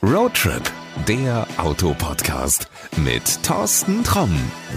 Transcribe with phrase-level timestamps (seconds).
[0.00, 0.62] Roadtrip,
[1.08, 4.30] der Autopodcast mit Thorsten Tromm.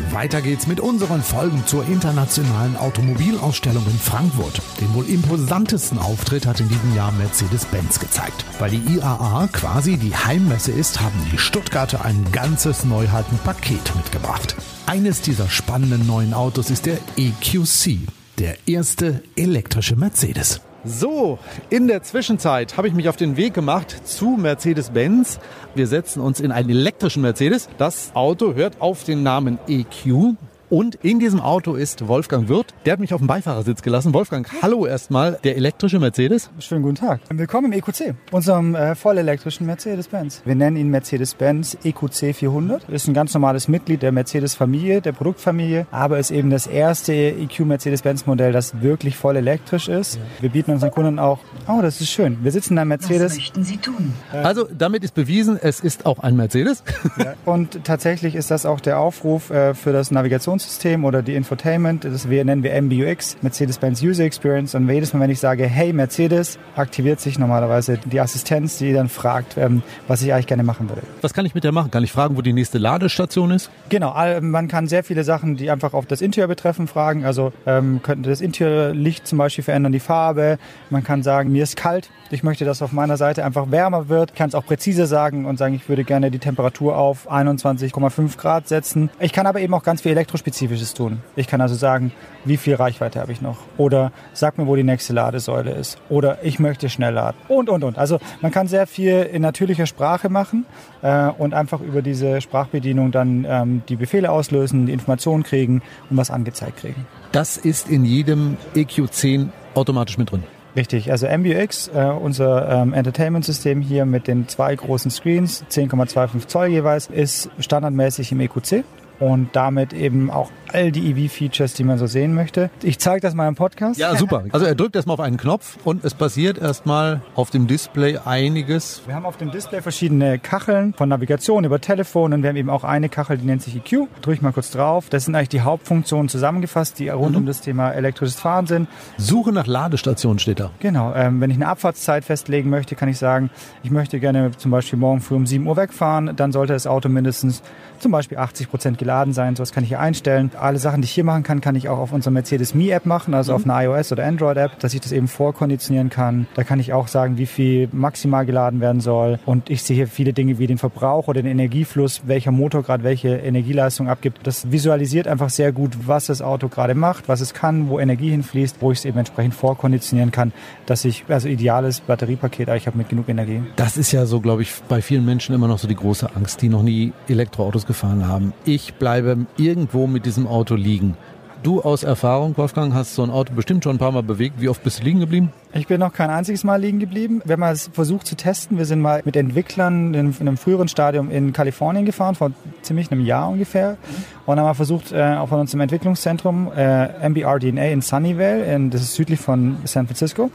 [0.10, 4.60] Weiter geht's mit unseren Folgen zur internationalen Automobilausstellung in Frankfurt.
[4.82, 8.46] Den wohl imposantesten Auftritt hat in diesem Jahr Mercedes-Benz gezeigt.
[8.58, 14.56] Weil die IAA quasi die Heimmesse ist, haben die Stuttgarter ein ganzes Neuheitenpaket mitgebracht.
[14.88, 18.00] Eines dieser spannenden neuen Autos ist der EQC,
[18.40, 20.62] der erste elektrische Mercedes.
[20.84, 21.38] So,
[21.70, 25.40] in der Zwischenzeit habe ich mich auf den Weg gemacht zu Mercedes-Benz.
[25.76, 27.70] Wir setzen uns in einen elektrischen Mercedes.
[27.78, 30.36] Das Auto hört auf den Namen EQ.
[30.72, 32.74] Und in diesem Auto ist Wolfgang Wirth.
[32.86, 34.14] Der hat mich auf dem Beifahrersitz gelassen.
[34.14, 35.38] Wolfgang, hallo erstmal.
[35.44, 36.50] Der elektrische Mercedes.
[36.60, 37.20] Schönen guten Tag.
[37.30, 40.44] Willkommen im EQC, unserem äh, vollelektrischen Mercedes-Benz.
[40.46, 42.88] Wir nennen ihn Mercedes-Benz EQC 400.
[42.88, 47.66] Ist ein ganz normales Mitglied der Mercedes-Familie, der Produktfamilie, aber ist eben das erste EQ
[47.66, 50.16] Mercedes-Benz-Modell, das wirklich voll elektrisch ist.
[50.16, 50.22] Ja.
[50.40, 52.46] Wir bieten unseren Kunden auch, oh, das ist schön.
[52.46, 53.34] Wir sitzen in einem Mercedes.
[53.34, 54.14] Was möchten Sie tun?
[54.32, 56.82] Also damit ist bewiesen, es ist auch ein Mercedes.
[57.18, 57.34] Ja.
[57.44, 62.06] Und tatsächlich ist das auch der Aufruf äh, für das Navigations Navigationssystem oder die Infotainment,
[62.06, 64.76] das wir, nennen wir MBUX, Mercedes-Benz User Experience.
[64.76, 69.10] Und jedes Mal, wenn ich sage, hey Mercedes, aktiviert sich normalerweise die Assistenz, die dann
[69.10, 71.02] fragt, ähm, was ich eigentlich gerne machen würde.
[71.22, 71.92] Was kann ich mit der machen?
[71.92, 73.70] Kann ich fragen, wo die nächste Ladestation ist?
[73.90, 77.26] Genau, man kann sehr viele Sachen, die einfach auf das Interieur betreffen, fragen.
[77.26, 80.58] Also ähm, könnte das Interiorlicht zum Beispiel verändern, die Farbe.
[80.90, 84.32] Man kann sagen, mir ist kalt, ich möchte, dass auf meiner Seite einfach wärmer wird.
[84.32, 88.38] Ich kann es auch präzise sagen und sagen, ich würde gerne die Temperatur auf 21,5
[88.38, 89.10] Grad setzen.
[89.20, 91.22] Ich kann aber eben auch ganz viel Elektrospezifisches tun.
[91.36, 92.12] Ich kann also sagen,
[92.46, 93.58] wie viel Reichweite habe ich noch?
[93.78, 95.98] Oder sag mir, wo die nächste Ladesäule ist.
[96.10, 97.38] Oder ich möchte schnell laden.
[97.48, 97.98] Und, und, und.
[97.98, 100.66] Also man kann sehr viel in natürlicher Sprache machen
[101.02, 106.18] äh, und einfach über diese Sprachbedienung dann ähm, die Befehle auslösen, die Informationen kriegen und
[106.18, 107.06] was angezeigt kriegen.
[107.32, 110.44] Das ist in jedem EQ10 automatisch mit drin.
[110.76, 116.68] Richtig, also MBUX, äh, unser ähm, Entertainment-System hier mit den zwei großen Screens, 10,25 Zoll
[116.68, 118.86] jeweils, ist standardmäßig im EQC
[119.22, 122.72] und damit eben auch all die EV-Features, die man so sehen möchte.
[122.82, 124.00] Ich zeige das mal im Podcast.
[124.00, 124.44] Ja, super.
[124.52, 129.02] Also er drückt erstmal auf einen Knopf und es passiert erstmal auf dem Display einiges.
[129.06, 132.70] Wir haben auf dem Display verschiedene Kacheln von Navigation über Telefon und wir haben eben
[132.70, 134.08] auch eine Kachel, die nennt sich EQ.
[134.22, 135.08] Drücke ich mal kurz drauf.
[135.10, 137.38] Das sind eigentlich die Hauptfunktionen zusammengefasst, die rund mhm.
[137.38, 138.88] um das Thema elektrisches Fahren sind.
[139.18, 140.72] Suche nach Ladestationen steht da.
[140.80, 141.14] Genau.
[141.14, 143.52] Ähm, wenn ich eine Abfahrtszeit festlegen möchte, kann ich sagen,
[143.84, 146.36] ich möchte gerne zum Beispiel morgen früh um 7 Uhr wegfahren.
[146.36, 147.62] Dann sollte das Auto mindestens
[148.00, 149.56] zum Beispiel 80 Prozent geladen sein.
[149.56, 150.52] So was kann ich hier einstellen.
[150.60, 153.06] Alle Sachen, die ich hier machen kann, kann ich auch auf unserer Mercedes Me App
[153.06, 153.56] machen, also mhm.
[153.56, 156.48] auf einer iOS oder Android App, dass ich das eben vorkonditionieren kann.
[156.56, 159.40] Da kann ich auch sagen, wie viel maximal geladen werden soll.
[159.46, 163.04] Und ich sehe hier viele Dinge wie den Verbrauch oder den Energiefluss, welcher Motor gerade
[163.04, 164.40] welche Energieleistung abgibt.
[164.44, 168.30] Das visualisiert einfach sehr gut, was das Auto gerade macht, was es kann, wo Energie
[168.30, 170.54] hinfließt, wo ich es eben entsprechend vorkonditionieren kann,
[170.86, 173.62] dass ich, also ideales Batteriepaket, ich habe mit genug Energie.
[173.76, 176.62] Das ist ja so, glaube ich, bei vielen Menschen immer noch so die große Angst,
[176.62, 178.54] die noch nie Elektroautos gefahren haben.
[178.66, 181.18] Ich bleibe irgendwo mit diesem Auto liegen.
[181.64, 184.62] Du aus Erfahrung, Wolfgang, hast so ein Auto bestimmt schon ein paar Mal bewegt.
[184.62, 185.52] Wie oft bist du liegen geblieben?
[185.74, 187.42] Ich bin noch kein einziges Mal liegen geblieben.
[187.44, 188.78] Wir haben mal versucht zu testen.
[188.78, 192.52] Wir sind mal mit Entwicklern in, einem früheren Stadium in Kalifornien gefahren, vor
[192.84, 193.98] ziemlich einem Jahr ungefähr.
[194.46, 198.90] Und haben mal versucht, äh, auch von uns im Entwicklungszentrum, äh, MBRDNA in Sunnyvale, in,
[198.90, 200.50] das ist südlich von San Francisco,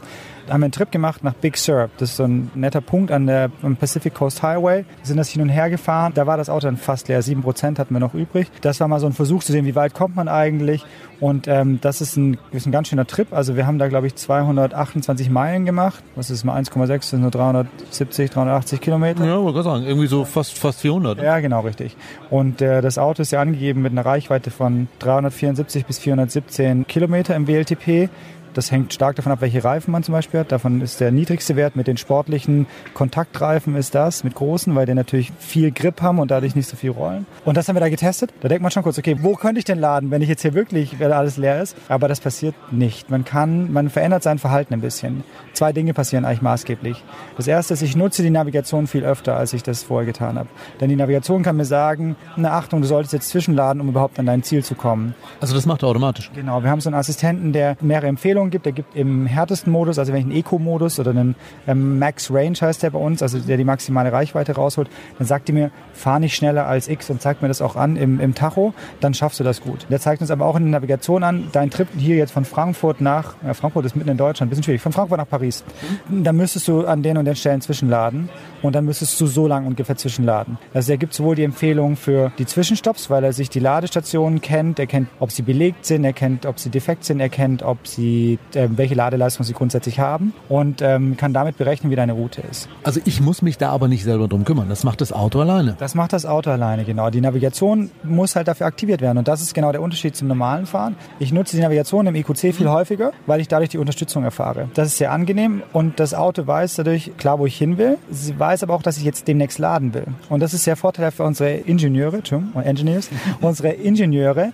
[0.47, 1.89] da haben wir einen Trip gemacht nach Big Sur.
[1.97, 3.49] Das ist so ein netter Punkt an der
[3.79, 4.85] Pacific Coast Highway.
[4.85, 6.13] Wir sind das hin und her gefahren.
[6.15, 7.21] Da war das Auto dann fast leer.
[7.21, 8.47] Sieben Prozent hatten wir noch übrig.
[8.61, 10.85] Das war mal so ein Versuch zu sehen, wie weit kommt man eigentlich.
[11.19, 13.33] Und ähm, das ist ein, ist ein ganz schöner Trip.
[13.33, 16.01] Also wir haben da, glaube ich, 228 Meilen gemacht.
[16.15, 16.87] Was ist mal 1,6?
[16.87, 19.25] Das sind nur 370, 380 Kilometer.
[19.25, 19.83] Ja, wollte sagen.
[19.83, 21.21] Irgendwie so fast, fast 400.
[21.21, 21.97] Ja, genau, richtig.
[22.29, 27.35] Und äh, das Auto ist ja angegeben mit einer Reichweite von 374 bis 417 Kilometer
[27.35, 28.09] im WLTP.
[28.57, 30.51] Das hängt stark davon ab, welche Reifen man zum Beispiel hat.
[30.51, 34.95] Davon ist der niedrigste Wert mit den sportlichen Kontaktreifen ist das, mit großen, weil die
[34.95, 37.27] natürlich viel Grip haben und dadurch nicht so viel rollen.
[37.45, 38.33] Und das haben wir da getestet.
[38.41, 40.55] Da denkt man schon kurz, okay, wo könnte ich denn laden, wenn ich jetzt hier
[40.55, 41.75] wirklich, wenn alles leer ist?
[41.87, 43.11] Aber das passiert nicht.
[43.11, 45.23] Man kann, man verändert sein Verhalten ein bisschen.
[45.53, 47.03] Zwei Dinge passieren eigentlich maßgeblich.
[47.35, 50.49] Das erste ist, ich nutze die Navigation viel öfter, als ich das vorher getan habe.
[50.81, 54.25] Denn die Navigation kann mir sagen, na Achtung, du solltest jetzt zwischenladen, um überhaupt an
[54.25, 55.13] dein Ziel zu kommen.
[55.41, 56.31] Also das macht er automatisch?
[56.33, 56.63] Genau.
[56.63, 58.65] Wir haben so einen Assistenten, der mehrere Empfehlungen Empfehlungen gibt.
[58.65, 61.35] Der gibt im härtesten Modus, also wenn ich einen Eco-Modus oder einen
[61.67, 65.47] ähm, Max Range heißt der bei uns, also der die maximale Reichweite rausholt, dann sagt
[65.47, 68.33] die mir, fahr nicht schneller als X und zeigt mir das auch an im, im
[68.33, 69.85] Tacho, dann schaffst du das gut.
[69.89, 73.01] Der zeigt uns aber auch in der Navigation an, dein Trip hier jetzt von Frankfurt
[73.01, 75.63] nach, ja, Frankfurt ist mitten in Deutschland, ein bisschen schwierig, von Frankfurt nach Paris.
[76.09, 78.29] Dann müsstest du an den und den Stellen zwischenladen
[78.61, 80.57] und dann müsstest du so lang ungefähr zwischenladen.
[80.73, 84.79] Also er gibt sowohl die Empfehlung für die Zwischenstopps, weil er sich die Ladestationen kennt,
[84.79, 87.87] er kennt, ob sie belegt sind, er kennt, ob sie defekt sind, er kennt, ob
[87.87, 92.13] sie wie, äh, welche Ladeleistung sie grundsätzlich haben und ähm, kann damit berechnen, wie deine
[92.13, 92.67] Route ist.
[92.83, 94.69] Also ich muss mich da aber nicht selber drum kümmern.
[94.69, 95.75] Das macht das Auto alleine.
[95.79, 97.09] Das macht das Auto alleine, genau.
[97.09, 99.17] Die Navigation muss halt dafür aktiviert werden.
[99.17, 100.95] Und das ist genau der Unterschied zum normalen Fahren.
[101.19, 104.69] Ich nutze die Navigation im EQC viel häufiger, weil ich dadurch die Unterstützung erfahre.
[104.73, 107.97] Das ist sehr angenehm und das Auto weiß dadurch klar, wo ich hin will.
[108.09, 110.05] Sie weiß aber auch, dass ich jetzt demnächst laden will.
[110.29, 112.21] Und das ist sehr vorteilhaft für unsere Ingenieure,
[112.63, 113.09] Engineers,
[113.41, 114.51] unsere Ingenieure,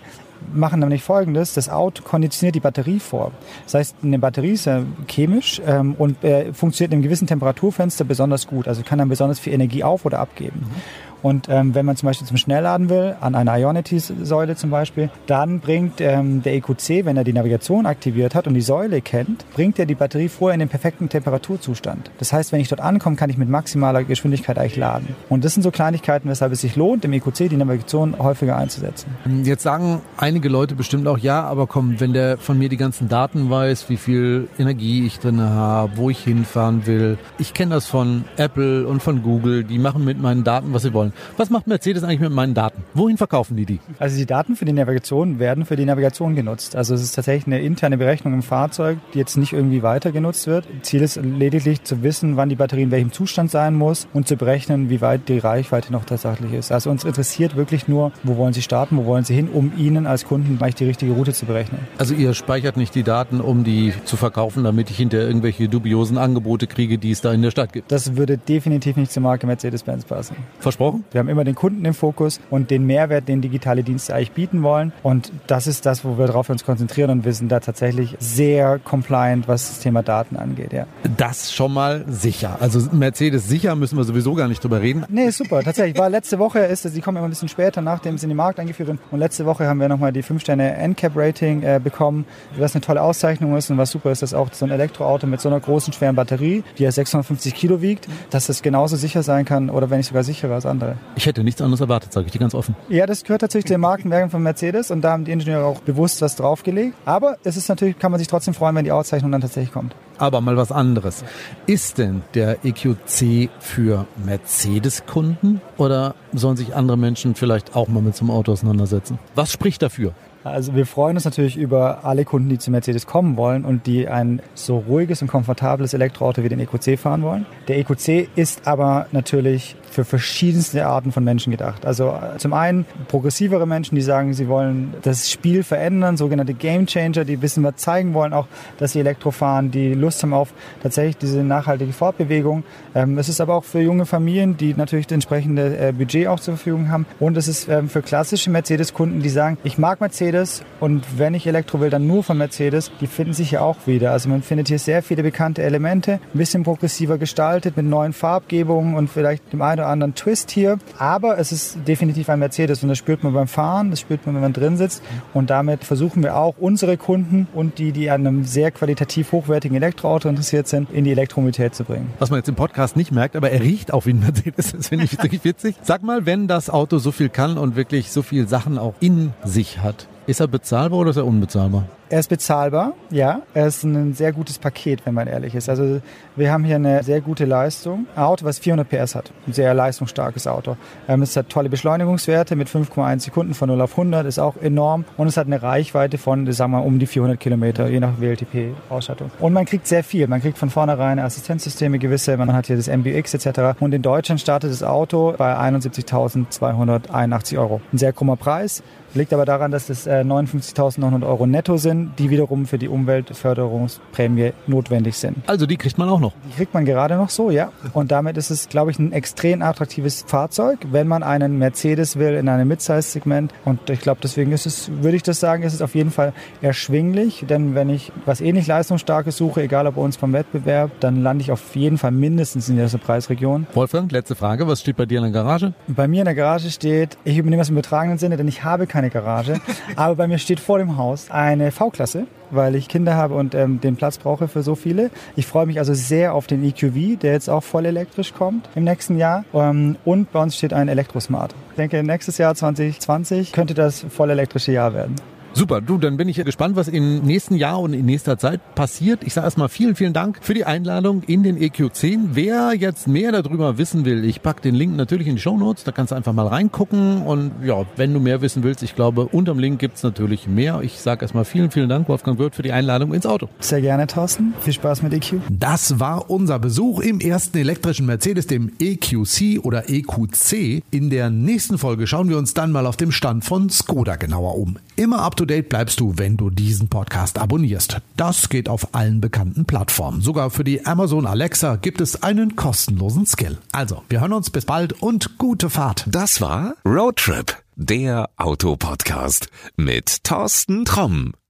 [0.54, 3.32] machen nämlich folgendes, das Auto konditioniert die Batterie vor.
[3.66, 8.06] Das heißt, eine Batterie ist ja chemisch ähm, und äh, funktioniert in einem gewissen Temperaturfenster
[8.06, 10.62] besonders gut, also kann dann besonders viel Energie auf- oder abgeben.
[10.62, 10.82] Mhm.
[11.24, 15.62] Und ähm, wenn man zum Beispiel zum Schnellladen will, an einer Ionity-Säule zum Beispiel, dann
[15.62, 19.80] bringt ähm, der EQC, wenn er die Navigation aktiviert hat und die Säule kennt, bringt
[19.80, 22.12] er die Batterie vorher in den perfekten Temperaturzustand.
[22.20, 25.16] Das heißt, wenn ich dort ankomme, kann ich mit maximaler Geschwindigkeit eigentlich laden.
[25.30, 29.10] Und das sind so Kleinigkeiten, weshalb es sich lohnt, im EQC die Navigation häufiger einzusetzen.
[29.44, 33.08] Jetzt sagen einige Leute bestimmt auch, ja, aber komm, wenn der von mir die ganzen
[33.08, 37.18] Daten weiß, wie viel Energie ich drin habe, wo ich hinfahren will.
[37.38, 40.94] Ich kenne das von Apple und von Google, die machen mit meinen Daten, was sie
[40.94, 41.13] wollen.
[41.38, 42.84] Was macht Mercedes eigentlich mit meinen Daten?
[42.94, 43.80] Wohin verkaufen die die?
[44.00, 46.76] Also die Daten für die Navigation werden für die Navigation genutzt.
[46.76, 50.48] Also es ist tatsächlich eine interne Berechnung im Fahrzeug, die jetzt nicht irgendwie weiter genutzt
[50.48, 50.68] wird.
[50.82, 54.36] Ziel ist lediglich zu wissen, wann die Batterie in welchem Zustand sein muss und zu
[54.36, 56.72] berechnen, wie weit die Reichweite noch tatsächlich ist.
[56.72, 60.08] Also uns interessiert wirklich nur, wo wollen Sie starten, wo wollen Sie hin, um Ihnen
[60.08, 61.80] als Kunden gleich die richtige Route zu berechnen.
[61.98, 66.18] Also ihr speichert nicht die Daten, um die zu verkaufen, damit ich hinterher irgendwelche dubiosen
[66.18, 67.92] Angebote kriege, die es da in der Stadt gibt?
[67.92, 70.36] Das würde definitiv nicht zur Marke Mercedes-Benz passen.
[70.60, 71.03] Versprochen?
[71.12, 74.64] Wir haben immer den Kunden im Fokus und den Mehrwert, den digitale Dienste eigentlich bieten
[74.64, 74.94] wollen.
[75.04, 78.80] Und das ist das, wo wir darauf uns konzentrieren und wir sind da tatsächlich sehr
[78.80, 80.74] compliant, was das Thema Daten angeht.
[80.74, 80.86] Ja.
[81.18, 82.58] Das schon mal sicher.
[82.60, 85.06] Also Mercedes sicher müssen wir sowieso gar nicht drüber reden.
[85.10, 85.62] Nee, super.
[85.64, 88.38] Tatsächlich war letzte Woche, ist sie kommen immer ein bisschen später, nachdem sie in den
[88.38, 89.00] Markt eingeführt sind.
[89.12, 92.26] Und letzte Woche haben wir nochmal die 5-Sterne NCAP-Rating äh, bekommen,
[92.58, 95.42] was eine tolle Auszeichnung ist und was super ist, dass auch so ein Elektroauto mit
[95.42, 99.46] so einer großen, schweren Batterie, die ja 650 Kilo wiegt, dass das genauso sicher sein
[99.46, 100.93] kann oder wenn nicht sogar sicherer als andere.
[101.16, 102.76] Ich hätte nichts anderes erwartet, sage ich dir ganz offen.
[102.90, 106.22] Ja, das gehört natürlich den Markenwerken von Mercedes und da haben die Ingenieure auch bewusst
[106.22, 106.96] was draufgelegt.
[107.06, 109.96] Aber es ist natürlich, kann man sich trotzdem freuen, wenn die Auszeichnung dann tatsächlich kommt.
[110.18, 111.24] Aber mal was anderes.
[111.66, 118.16] Ist denn der EQC für Mercedes-Kunden oder sollen sich andere Menschen vielleicht auch mal mit
[118.16, 119.20] so einem Auto auseinandersetzen?
[119.36, 120.14] Was spricht dafür?
[120.44, 124.10] Also wir freuen uns natürlich über alle Kunden, die zu Mercedes kommen wollen und die
[124.10, 127.46] ein so ruhiges und komfortables Elektroauto wie den EQC fahren wollen.
[127.68, 131.86] Der EQC ist aber natürlich für verschiedenste Arten von Menschen gedacht.
[131.86, 136.88] Also äh, zum einen progressivere Menschen, die sagen, sie wollen das Spiel verändern, sogenannte Game
[136.88, 138.48] Changer, die wissen, was zeigen wollen, auch,
[138.80, 140.52] dass sie Elektro fahren, die Lust haben auf
[140.82, 142.64] tatsächlich diese nachhaltige Fortbewegung.
[142.96, 146.40] Ähm, es ist aber auch für junge Familien, die natürlich das entsprechende äh, Budget auch
[146.40, 147.06] zur Verfügung haben.
[147.20, 150.33] Und es ist ähm, für klassische Mercedes-Kunden, die sagen, ich mag Mercedes
[150.80, 152.92] und wenn ich Elektro will, dann nur von Mercedes.
[153.00, 154.12] Die finden sich hier auch wieder.
[154.12, 158.96] Also man findet hier sehr viele bekannte Elemente, ein bisschen progressiver gestaltet mit neuen Farbgebungen
[158.96, 160.80] und vielleicht dem einen oder anderen Twist hier.
[160.98, 164.36] Aber es ist definitiv ein Mercedes und das spürt man beim Fahren, das spürt man,
[164.36, 165.04] wenn man drin sitzt.
[165.34, 169.78] Und damit versuchen wir auch unsere Kunden und die, die an einem sehr qualitativ hochwertigen
[169.78, 172.12] Elektroauto interessiert sind, in die Elektromobilität zu bringen.
[172.20, 174.74] Was man jetzt im Podcast nicht merkt, aber er riecht auch wie ein Mercedes.
[174.74, 175.76] Das finde ich wirklich witzig.
[175.82, 179.34] Sag mal, wenn das Auto so viel kann und wirklich so viel Sachen auch in
[179.44, 181.86] sich hat, ist er bezahlbar oder ist er unbezahlbar?
[182.14, 183.42] Er ist bezahlbar, ja.
[183.56, 185.68] Er ist ein sehr gutes Paket, wenn man ehrlich ist.
[185.68, 186.00] Also
[186.36, 188.06] wir haben hier eine sehr gute Leistung.
[188.16, 189.32] Ein Auto, was 400 PS hat.
[189.48, 190.78] Ein sehr leistungsstarkes Auto.
[191.08, 195.06] Ähm, es hat tolle Beschleunigungswerte mit 5,1 Sekunden von 0 auf 100, ist auch enorm.
[195.18, 198.20] Und es hat eine Reichweite von, sagen wir mal, um die 400 Kilometer, je nach
[198.20, 199.32] WLTP-Ausstattung.
[199.40, 200.28] Und man kriegt sehr viel.
[200.28, 202.38] Man kriegt von vornherein Assistenzsysteme gewisse.
[202.38, 203.80] Man hat hier das MBX etc.
[203.80, 207.82] Und in Deutschland startet das Auto bei 71.281 Euro.
[207.92, 208.84] Ein sehr krummer Preis.
[209.16, 214.54] Liegt aber daran, dass es äh, 59.900 Euro netto sind, die wiederum für die Umweltförderungsprämie
[214.68, 215.38] notwendig sind.
[215.48, 216.34] Also die kriegt man auch noch?
[216.50, 217.72] Die kriegt man gerade noch so, ja.
[217.94, 222.34] Und damit ist es, glaube ich, ein extrem attraktives Fahrzeug, wenn man einen Mercedes will
[222.34, 223.54] in einem Midsize-Segment.
[223.66, 226.34] Und ich glaube, deswegen ist es, würde ich das sagen, ist es auf jeden Fall
[226.62, 227.46] erschwinglich.
[227.48, 231.44] Denn wenn ich was ähnlich leistungsstarkes suche, egal ob bei uns vom Wettbewerb, dann lande
[231.44, 233.68] ich auf jeden Fall mindestens in dieser Preisregion.
[233.74, 234.68] Wolfgang, letzte Frage.
[234.68, 235.74] Was steht bei dir in der Garage?
[235.88, 238.88] Bei mir in der Garage steht, ich übernehme das im übertragenen Sinne, denn ich habe
[238.88, 239.60] keine Garage.
[239.96, 243.82] Aber bei mir steht vor dem Haus eine V-Klasse, weil ich Kinder habe und ähm,
[243.82, 245.10] den Platz brauche für so viele.
[245.36, 248.86] Ich freue mich also sehr auf den EQV, der jetzt auch voll elektrisch kommt im
[248.86, 249.44] nächsten Jahr.
[249.54, 251.54] Ähm, und bei uns steht ein Elektrosmart.
[251.72, 255.16] Ich denke, nächstes Jahr 2020 könnte das voll elektrische Jahr werden.
[255.56, 259.24] Super, du, dann bin ich gespannt, was im nächsten Jahr und in nächster Zeit passiert.
[259.24, 262.30] Ich sage erstmal vielen, vielen Dank für die Einladung in den EQ10.
[262.32, 265.84] Wer jetzt mehr darüber wissen will, ich packe den Link natürlich in die Show Notes,
[265.84, 269.26] da kannst du einfach mal reingucken und ja, wenn du mehr wissen willst, ich glaube,
[269.28, 270.82] unterm Link gibt's natürlich mehr.
[270.82, 273.48] Ich sage erstmal vielen, vielen Dank, Wolfgang Wirth, für die Einladung ins Auto.
[273.60, 274.56] Sehr gerne, Thorsten.
[274.62, 275.36] Viel Spaß mit EQ.
[275.52, 280.82] Das war unser Besuch im ersten elektrischen Mercedes, dem EQC oder EQC.
[280.90, 284.58] In der nächsten Folge schauen wir uns dann mal auf dem Stand von Skoda genauer
[284.58, 284.80] um.
[284.96, 287.98] Immer up to date bleibst du, wenn du diesen Podcast abonnierst.
[288.16, 290.22] Das geht auf allen bekannten Plattformen.
[290.22, 293.58] Sogar für die Amazon Alexa gibt es einen kostenlosen Skill.
[293.74, 296.06] Also, wir hören uns bis bald und gute Fahrt.
[296.08, 301.34] Das war Roadtrip, der Autopodcast mit Thorsten Tromm.